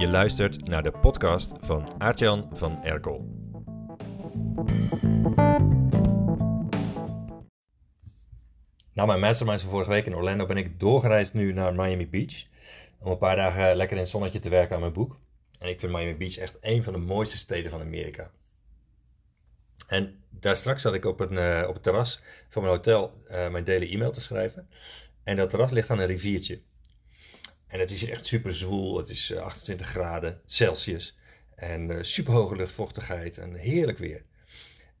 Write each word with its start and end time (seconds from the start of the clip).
Je 0.00 0.08
luistert 0.08 0.68
naar 0.68 0.82
de 0.82 0.90
podcast 0.90 1.52
van 1.60 1.88
Aartjan 1.98 2.48
van 2.52 2.84
Erkel. 2.84 3.28
Na 8.92 9.06
mijn 9.06 9.20
mastermind 9.20 9.60
van 9.60 9.70
vorige 9.70 9.90
week 9.90 10.06
in 10.06 10.14
Orlando 10.14 10.46
ben 10.46 10.56
ik 10.56 10.80
doorgereisd 10.80 11.34
nu 11.34 11.52
naar 11.52 11.74
Miami 11.74 12.08
Beach. 12.08 12.44
Om 12.98 13.10
een 13.10 13.18
paar 13.18 13.36
dagen 13.36 13.76
lekker 13.76 13.96
in 13.96 14.02
het 14.02 14.10
zonnetje 14.10 14.38
te 14.38 14.48
werken 14.48 14.74
aan 14.74 14.80
mijn 14.80 14.92
boek. 14.92 15.18
En 15.58 15.68
ik 15.68 15.80
vind 15.80 15.92
Miami 15.92 16.16
Beach 16.16 16.36
echt 16.36 16.56
een 16.60 16.82
van 16.82 16.92
de 16.92 16.98
mooiste 16.98 17.38
steden 17.38 17.70
van 17.70 17.80
Amerika. 17.80 18.30
En 19.86 20.24
daar 20.28 20.56
straks 20.56 20.82
zat 20.82 20.94
ik 20.94 21.04
op, 21.04 21.20
een, 21.20 21.32
uh, 21.32 21.64
op 21.68 21.74
het 21.74 21.82
terras 21.82 22.20
van 22.48 22.62
mijn 22.62 22.74
hotel 22.74 23.22
uh, 23.30 23.48
mijn 23.48 23.64
daily 23.64 23.92
e-mail 23.92 24.12
te 24.12 24.20
schrijven. 24.20 24.68
En 25.24 25.36
dat 25.36 25.50
terras 25.50 25.70
ligt 25.70 25.90
aan 25.90 26.00
een 26.00 26.06
riviertje. 26.06 26.60
En 27.70 27.78
het 27.78 27.90
is 27.90 28.08
echt 28.08 28.26
super 28.26 28.54
zwoel. 28.54 28.96
Het 28.96 29.08
is 29.08 29.36
28 29.36 29.86
eh, 29.86 29.92
graden 29.92 30.40
Celsius. 30.44 31.18
En 31.54 31.90
uh, 31.90 32.02
super 32.02 32.32
hoge 32.32 32.56
luchtvochtigheid. 32.56 33.38
En 33.38 33.54
heerlijk 33.54 33.98
weer. 33.98 34.24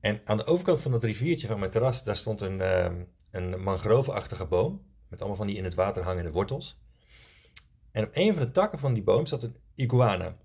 En 0.00 0.20
aan 0.24 0.36
de 0.36 0.46
overkant 0.46 0.80
van 0.80 0.90
dat 0.90 1.04
riviertje 1.04 1.46
van 1.46 1.58
mijn 1.58 1.70
terras, 1.70 2.04
daar 2.04 2.16
stond 2.16 2.40
een, 2.40 2.58
uh, 2.58 2.92
een 3.30 3.62
mangroveachtige 3.62 4.46
boom. 4.46 4.82
Met 5.08 5.18
allemaal 5.18 5.36
van 5.36 5.46
die 5.46 5.56
in 5.56 5.64
het 5.64 5.74
water 5.74 6.02
hangende 6.02 6.30
wortels. 6.30 6.80
En 7.90 8.04
op 8.04 8.10
een 8.12 8.34
van 8.34 8.42
de 8.42 8.52
takken 8.52 8.78
van 8.78 8.94
die 8.94 9.02
boom 9.02 9.26
zat 9.26 9.42
een 9.42 9.56
iguana. 9.74 10.36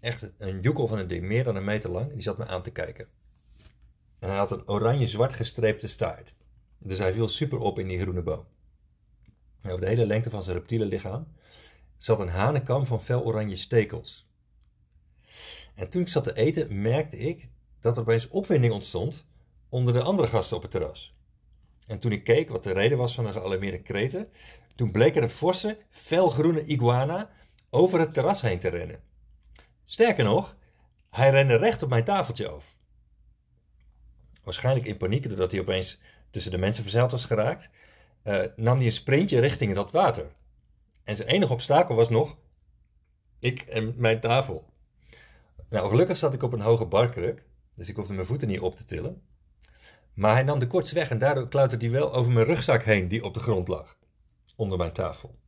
Echt 0.00 0.32
een 0.38 0.60
joekel 0.60 0.86
van 0.86 0.98
een 0.98 1.08
ding, 1.08 1.24
meer 1.24 1.44
dan 1.44 1.56
een 1.56 1.64
meter 1.64 1.90
lang. 1.90 2.12
Die 2.12 2.22
zat 2.22 2.38
me 2.38 2.46
aan 2.46 2.62
te 2.62 2.70
kijken. 2.70 3.08
En 4.18 4.28
hij 4.28 4.38
had 4.38 4.50
een 4.50 4.68
oranje-zwart 4.68 5.32
gestreepte 5.32 5.86
staart. 5.86 6.34
Dus 6.78 6.98
hij 6.98 7.12
viel 7.12 7.28
super 7.28 7.58
op 7.58 7.78
in 7.78 7.88
die 7.88 8.00
groene 8.00 8.22
boom. 8.22 8.46
Over 9.66 9.80
de 9.80 9.88
hele 9.88 10.06
lengte 10.06 10.30
van 10.30 10.42
zijn 10.42 10.56
reptiele 10.56 10.84
lichaam 10.84 11.26
zat 11.96 12.20
een 12.20 12.28
hanenkam 12.28 12.86
van 12.86 13.02
fel 13.02 13.24
oranje 13.24 13.56
stekels. 13.56 14.26
En 15.74 15.88
toen 15.88 16.02
ik 16.02 16.08
zat 16.08 16.24
te 16.24 16.34
eten, 16.34 16.82
merkte 16.82 17.18
ik 17.18 17.48
dat 17.80 17.96
er 17.96 18.02
opeens 18.02 18.28
opwinding 18.28 18.72
ontstond 18.72 19.26
onder 19.68 19.94
de 19.94 20.02
andere 20.02 20.28
gasten 20.28 20.56
op 20.56 20.62
het 20.62 20.70
terras. 20.70 21.14
En 21.86 21.98
toen 21.98 22.12
ik 22.12 22.24
keek 22.24 22.48
wat 22.48 22.62
de 22.62 22.72
reden 22.72 22.98
was 22.98 23.14
van 23.14 23.24
de 23.24 23.32
gealarmeerde 23.32 23.82
kreten, 23.82 24.28
toen 24.74 24.92
bleek 24.92 25.16
er 25.16 25.22
een 25.22 25.28
forse, 25.28 25.78
felgroene 25.90 26.64
iguana 26.64 27.30
over 27.70 27.98
het 27.98 28.14
terras 28.14 28.40
heen 28.40 28.58
te 28.58 28.68
rennen. 28.68 29.00
Sterker 29.84 30.24
nog, 30.24 30.56
hij 31.10 31.30
rende 31.30 31.56
recht 31.56 31.82
op 31.82 31.88
mijn 31.88 32.04
tafeltje 32.04 32.48
af. 32.48 32.76
Waarschijnlijk 34.42 34.86
in 34.86 34.96
paniek 34.96 35.28
doordat 35.28 35.50
hij 35.50 35.60
opeens 35.60 36.00
tussen 36.30 36.52
de 36.52 36.58
mensen 36.58 36.82
verzeild 36.82 37.10
was 37.10 37.24
geraakt, 37.24 37.68
uh, 38.24 38.42
nam 38.56 38.76
hij 38.76 38.86
een 38.86 38.92
sprintje 38.92 39.40
richting 39.40 39.74
dat 39.74 39.90
water. 39.90 40.26
En 41.04 41.16
zijn 41.16 41.28
enige 41.28 41.52
obstakel 41.52 41.94
was 41.94 42.08
nog 42.08 42.36
ik 43.38 43.62
en 43.62 43.94
mijn 43.96 44.20
tafel. 44.20 44.70
Nou, 45.68 45.88
gelukkig 45.88 46.16
zat 46.16 46.34
ik 46.34 46.42
op 46.42 46.52
een 46.52 46.60
hoge 46.60 46.86
barkruk, 46.86 47.44
dus 47.74 47.88
ik 47.88 47.96
hoefde 47.96 48.12
mijn 48.12 48.26
voeten 48.26 48.48
niet 48.48 48.60
op 48.60 48.76
te 48.76 48.84
tillen. 48.84 49.22
Maar 50.14 50.32
hij 50.32 50.42
nam 50.42 50.58
de 50.58 50.66
korts 50.66 50.92
weg 50.92 51.10
en 51.10 51.18
daardoor 51.18 51.48
klauterde 51.48 51.84
hij 51.84 51.94
wel 51.94 52.14
over 52.14 52.32
mijn 52.32 52.46
rugzak 52.46 52.82
heen 52.82 53.08
die 53.08 53.24
op 53.24 53.34
de 53.34 53.40
grond 53.40 53.68
lag, 53.68 53.98
onder 54.56 54.78
mijn 54.78 54.92
tafel. 54.92 55.38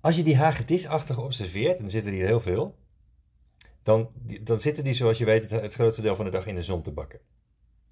Als 0.00 0.16
je 0.16 0.22
die 0.22 0.36
hagedisachtige 0.36 1.20
observeert, 1.20 1.78
en 1.78 1.84
er 1.84 1.90
zitten 1.90 2.12
hier 2.12 2.26
heel 2.26 2.40
veel, 2.40 2.78
dan, 3.82 4.10
dan 4.42 4.60
zitten 4.60 4.84
die, 4.84 4.94
zoals 4.94 5.18
je 5.18 5.24
weet, 5.24 5.50
het 5.50 5.74
grootste 5.74 6.02
deel 6.02 6.16
van 6.16 6.24
de 6.24 6.30
dag 6.30 6.46
in 6.46 6.54
de 6.54 6.62
zon 6.62 6.82
te 6.82 6.92
bakken. 6.92 7.20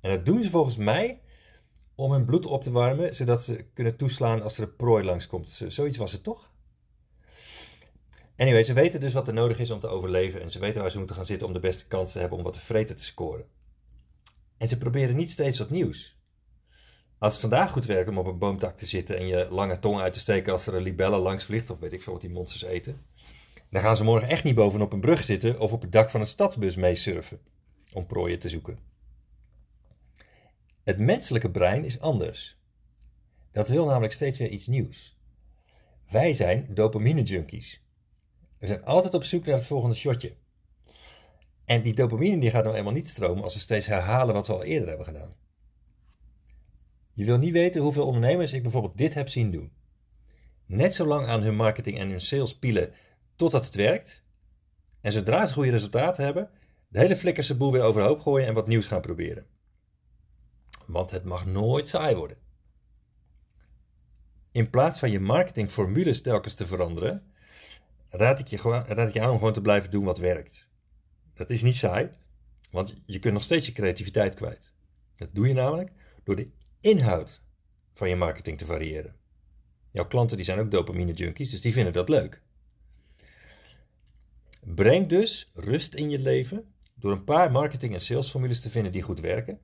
En 0.00 0.10
dat 0.10 0.26
doen 0.26 0.42
ze 0.42 0.50
volgens 0.50 0.76
mij 0.76 1.20
om 1.94 2.12
hun 2.12 2.24
bloed 2.24 2.46
op 2.46 2.62
te 2.62 2.70
warmen, 2.70 3.14
zodat 3.14 3.42
ze 3.42 3.64
kunnen 3.74 3.96
toeslaan 3.96 4.42
als 4.42 4.56
er 4.56 4.62
een 4.62 4.76
prooi 4.76 5.04
langskomt. 5.04 5.62
Zoiets 5.68 5.96
was 5.96 6.12
het 6.12 6.22
toch? 6.22 6.52
Anyway, 8.36 8.62
ze 8.62 8.72
weten 8.72 9.00
dus 9.00 9.12
wat 9.12 9.28
er 9.28 9.34
nodig 9.34 9.58
is 9.58 9.70
om 9.70 9.80
te 9.80 9.88
overleven 9.88 10.42
en 10.42 10.50
ze 10.50 10.58
weten 10.58 10.80
waar 10.80 10.90
ze 10.90 10.98
moeten 10.98 11.16
gaan 11.16 11.26
zitten 11.26 11.46
om 11.46 11.52
de 11.52 11.60
beste 11.60 11.86
kans 11.86 12.12
te 12.12 12.18
hebben 12.18 12.38
om 12.38 12.44
wat 12.44 12.52
te 12.52 12.60
vreten 12.60 12.96
te 12.96 13.04
scoren. 13.04 13.46
En 14.56 14.68
ze 14.68 14.78
proberen 14.78 15.16
niet 15.16 15.30
steeds 15.30 15.58
wat 15.58 15.70
nieuws. 15.70 16.18
Als 17.18 17.32
het 17.32 17.40
vandaag 17.40 17.70
goed 17.70 17.86
werkt 17.86 18.08
om 18.08 18.18
op 18.18 18.26
een 18.26 18.38
boomtak 18.38 18.76
te 18.76 18.86
zitten 18.86 19.16
en 19.16 19.26
je 19.26 19.48
lange 19.50 19.78
tong 19.78 20.00
uit 20.00 20.12
te 20.12 20.18
steken 20.18 20.52
als 20.52 20.66
er 20.66 20.74
een 20.74 20.82
libelle 20.82 21.18
langs 21.18 21.44
vliegt, 21.44 21.70
of 21.70 21.78
weet 21.78 21.92
ik 21.92 22.02
veel 22.02 22.12
wat 22.12 22.22
die 22.22 22.30
monsters 22.30 22.62
eten, 22.62 23.06
dan 23.70 23.82
gaan 23.82 23.96
ze 23.96 24.04
morgen 24.04 24.28
echt 24.28 24.44
niet 24.44 24.54
bovenop 24.54 24.92
een 24.92 25.00
brug 25.00 25.24
zitten 25.24 25.58
of 25.60 25.72
op 25.72 25.82
het 25.82 25.92
dak 25.92 26.10
van 26.10 26.20
een 26.20 26.26
stadsbus 26.26 26.76
meesurfen 26.76 27.40
om 27.92 28.06
prooien 28.06 28.38
te 28.38 28.48
zoeken. 28.48 28.93
Het 30.84 30.98
menselijke 30.98 31.50
brein 31.50 31.84
is 31.84 32.00
anders. 32.00 32.58
Dat 33.50 33.68
wil 33.68 33.86
namelijk 33.86 34.12
steeds 34.12 34.38
weer 34.38 34.48
iets 34.48 34.66
nieuws. 34.66 35.18
Wij 36.10 36.32
zijn 36.32 36.66
dopamine 36.74 37.22
junkies. 37.22 37.82
We 38.58 38.66
zijn 38.66 38.84
altijd 38.84 39.14
op 39.14 39.24
zoek 39.24 39.44
naar 39.44 39.54
het 39.54 39.66
volgende 39.66 39.96
shotje. 39.96 40.34
En 41.64 41.82
die 41.82 41.94
dopamine 41.94 42.38
die 42.38 42.50
gaat 42.50 42.64
nou 42.64 42.76
eenmaal 42.76 42.92
niet 42.92 43.08
stromen 43.08 43.44
als 43.44 43.54
we 43.54 43.60
steeds 43.60 43.86
herhalen 43.86 44.34
wat 44.34 44.46
we 44.46 44.52
al 44.52 44.64
eerder 44.64 44.88
hebben 44.88 45.06
gedaan. 45.06 45.34
Je 47.12 47.24
wil 47.24 47.38
niet 47.38 47.52
weten 47.52 47.80
hoeveel 47.80 48.06
ondernemers 48.06 48.52
ik 48.52 48.62
bijvoorbeeld 48.62 48.98
dit 48.98 49.14
heb 49.14 49.28
zien 49.28 49.50
doen. 49.50 49.72
Net 50.66 50.94
zo 50.94 51.04
lang 51.04 51.26
aan 51.26 51.42
hun 51.42 51.56
marketing 51.56 51.98
en 51.98 52.08
hun 52.08 52.20
sales 52.20 52.58
pielen 52.58 52.92
totdat 53.36 53.64
het 53.64 53.74
werkt. 53.74 54.22
En 55.00 55.12
zodra 55.12 55.46
ze 55.46 55.52
goede 55.52 55.70
resultaten 55.70 56.24
hebben, 56.24 56.50
de 56.88 56.98
hele 56.98 57.16
flikkerse 57.16 57.56
boel 57.56 57.72
weer 57.72 57.82
overhoop 57.82 58.20
gooien 58.20 58.46
en 58.46 58.54
wat 58.54 58.66
nieuws 58.66 58.86
gaan 58.86 59.00
proberen. 59.00 59.46
Want 60.86 61.10
het 61.10 61.24
mag 61.24 61.46
nooit 61.46 61.88
saai 61.88 62.14
worden. 62.14 62.36
In 64.52 64.70
plaats 64.70 64.98
van 64.98 65.10
je 65.10 65.20
marketingformules 65.20 66.22
telkens 66.22 66.54
te 66.54 66.66
veranderen, 66.66 67.32
raad 68.08 68.38
ik, 68.38 68.46
je 68.46 68.56
raad 68.86 69.08
ik 69.08 69.14
je 69.14 69.20
aan 69.20 69.30
om 69.30 69.38
gewoon 69.38 69.52
te 69.52 69.60
blijven 69.60 69.90
doen 69.90 70.04
wat 70.04 70.18
werkt. 70.18 70.68
Dat 71.34 71.50
is 71.50 71.62
niet 71.62 71.76
saai, 71.76 72.10
want 72.70 73.02
je 73.06 73.18
kunt 73.18 73.34
nog 73.34 73.42
steeds 73.42 73.66
je 73.66 73.72
creativiteit 73.72 74.34
kwijt. 74.34 74.72
Dat 75.16 75.28
doe 75.32 75.48
je 75.48 75.54
namelijk 75.54 75.92
door 76.24 76.36
de 76.36 76.50
inhoud 76.80 77.42
van 77.94 78.08
je 78.08 78.16
marketing 78.16 78.58
te 78.58 78.64
variëren. 78.64 79.16
Jouw 79.90 80.06
klanten 80.06 80.36
die 80.36 80.46
zijn 80.46 80.58
ook 80.58 80.70
dopamine 80.70 81.12
junkies, 81.12 81.50
dus 81.50 81.60
die 81.60 81.72
vinden 81.72 81.92
dat 81.92 82.08
leuk. 82.08 82.42
Breng 84.60 85.08
dus 85.08 85.50
rust 85.54 85.94
in 85.94 86.10
je 86.10 86.18
leven 86.18 86.74
door 86.94 87.12
een 87.12 87.24
paar 87.24 87.50
marketing- 87.50 87.94
en 87.94 88.00
salesformules 88.00 88.60
te 88.60 88.70
vinden 88.70 88.92
die 88.92 89.02
goed 89.02 89.20
werken 89.20 89.60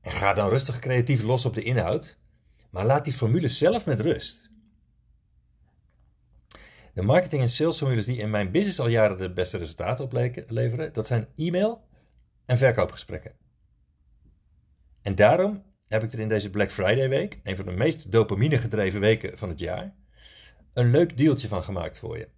en 0.00 0.10
ga 0.10 0.32
dan 0.32 0.48
rustig 0.48 0.78
creatief 0.78 1.22
los 1.22 1.44
op 1.44 1.54
de 1.54 1.62
inhoud, 1.62 2.18
maar 2.70 2.86
laat 2.86 3.04
die 3.04 3.14
formules 3.14 3.58
zelf 3.58 3.86
met 3.86 4.00
rust. 4.00 4.50
De 6.94 7.02
marketing- 7.02 7.42
en 7.42 7.50
salesformules 7.50 8.04
die 8.04 8.18
in 8.18 8.30
mijn 8.30 8.50
business 8.50 8.80
al 8.80 8.88
jaren 8.88 9.18
de 9.18 9.32
beste 9.32 9.58
resultaten 9.58 10.04
opleveren, 10.04 10.92
dat 10.92 11.06
zijn 11.06 11.28
e-mail 11.36 11.88
en 12.46 12.58
verkoopgesprekken. 12.58 13.32
En 15.02 15.14
daarom 15.14 15.62
heb 15.88 16.02
ik 16.02 16.12
er 16.12 16.18
in 16.18 16.28
deze 16.28 16.50
Black 16.50 16.70
Friday 16.70 17.08
week, 17.08 17.40
een 17.42 17.56
van 17.56 17.64
de 17.64 17.72
meest 17.72 18.12
dopamine 18.12 18.58
gedreven 18.58 19.00
weken 19.00 19.38
van 19.38 19.48
het 19.48 19.58
jaar, 19.58 19.94
een 20.72 20.90
leuk 20.90 21.16
deeltje 21.16 21.48
van 21.48 21.64
gemaakt 21.64 21.98
voor 21.98 22.18
je. 22.18 22.28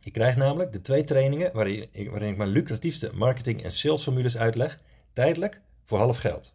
Je 0.00 0.10
krijgt 0.10 0.36
namelijk 0.36 0.72
de 0.72 0.80
twee 0.80 1.04
trainingen 1.04 1.52
waarin 1.52 1.88
waarin 2.10 2.30
ik 2.30 2.36
mijn 2.36 2.48
lucratiefste 2.48 3.10
marketing- 3.14 3.62
en 3.62 3.70
salesformules 3.70 4.36
uitleg, 4.36 4.80
tijdelijk 5.12 5.60
voor 5.84 5.98
half 5.98 6.18
geld. 6.18 6.52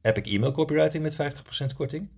Epic 0.00 0.32
e-mail 0.32 0.52
copywriting 0.52 1.02
met 1.02 1.14
50% 1.72 1.76
korting. 1.76 2.10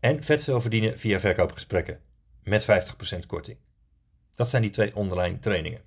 En 0.00 0.22
vet 0.22 0.44
veel 0.44 0.60
verdienen 0.60 0.98
via 0.98 1.20
verkoopgesprekken 1.20 2.00
met 2.42 2.62
50% 2.62 3.26
korting. 3.26 3.58
Dat 4.34 4.48
zijn 4.48 4.62
die 4.62 4.70
twee 4.70 4.96
online 4.96 5.38
trainingen. 5.38 5.80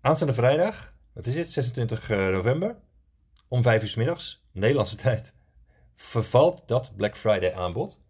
Aanstaande 0.00 0.34
vrijdag, 0.34 0.94
wat 1.12 1.26
is 1.26 1.34
het, 1.34 1.52
26 1.52 2.10
eh, 2.10 2.28
november, 2.28 2.76
om 3.48 3.62
5 3.62 3.82
uur 3.82 3.88
s 3.88 3.94
middags, 3.94 4.44
Nederlandse 4.52 4.96
tijd, 5.06 5.34
vervalt 5.94 6.68
dat 6.68 6.96
Black 6.96 7.16
Friday 7.16 7.52
aanbod. 7.52 8.00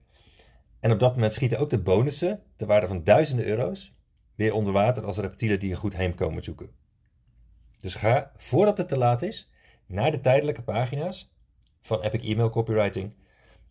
En 0.81 0.93
op 0.93 1.01
dat 1.01 1.15
moment 1.15 1.33
schieten 1.33 1.59
ook 1.59 1.71
de 1.71 1.79
bonussen, 1.79 2.43
ter 2.57 2.67
waarde 2.67 2.87
van 2.87 3.05
duizenden 3.05 3.47
euro's, 3.47 3.95
weer 4.35 4.53
onder 4.53 4.73
water 4.73 5.05
als 5.05 5.17
reptielen 5.19 5.61
die 5.61 5.71
een 5.71 5.77
goed 5.77 5.97
heem 5.97 6.15
komen 6.15 6.45
zoeken. 6.45 6.71
Dus 7.81 7.95
ga, 7.95 8.33
voordat 8.37 8.79
het 8.79 8.89
te 8.89 8.99
laat 8.99 9.23
is, 9.23 9.51
naar 9.87 10.11
de 10.11 10.21
tijdelijke 10.21 10.63
pagina's 10.63 11.33
van 11.81 12.03
Epic 12.03 12.23
Email 12.23 12.51
Copywriting 12.51 13.15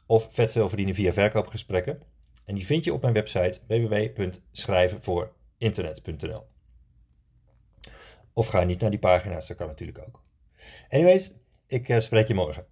of 0.06 0.28
vet 0.32 0.52
veel 0.52 0.68
verdienen 0.68 0.96
via 0.96 1.14
verkoopgesprekken. 1.14 2.02
En 2.46 2.56
die 2.56 2.66
vind 2.66 2.84
je 2.84 2.94
op 2.94 3.02
mijn 3.02 3.14
website 3.14 3.60
www.schrijvenvoorinternet.nl 3.68 6.48
Of 8.34 8.48
ga 8.48 8.64
niet 8.64 8.80
naar 8.80 8.90
die 8.90 9.00
pagina's, 9.00 9.48
dat 9.48 9.58
kan 9.58 9.68
natuurlijk 9.68 10.00
ook. 10.08 10.24
Anyways, 10.90 11.34
ik 11.68 11.90
uh, 11.90 12.00
spreek 12.00 12.28
je 12.28 12.34
morgen. 12.34 12.66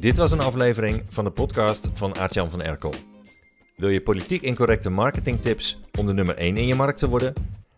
Dit 0.00 0.16
was 0.16 0.32
een 0.32 0.40
aflevering 0.40 1.02
van 1.08 1.24
de 1.24 1.30
podcast 1.30 1.90
van 1.92 2.16
Aartjan 2.16 2.48
van 2.48 2.62
Erkel. 2.62 2.94
Wil 3.80 3.88
je 3.88 4.00
politiek 4.00 4.42
incorrecte 4.42 4.90
marketingtips 4.90 5.78
om 5.98 6.06
de 6.06 6.12
nummer 6.12 6.36
1 6.36 6.56
in 6.56 6.66
je 6.66 6.74
markt 6.74 6.98
te 6.98 7.08
worden? 7.08 7.32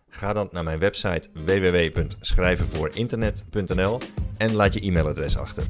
Ga 0.09 0.33
dan 0.33 0.49
naar 0.51 0.63
mijn 0.63 0.79
website 0.79 1.29
www.schrijvenvoorinternet.nl 1.33 3.99
en 4.37 4.53
laat 4.53 4.73
je 4.73 4.81
e-mailadres 4.81 5.37
achter. 5.37 5.63